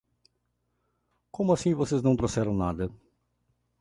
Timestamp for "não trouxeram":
2.01-2.55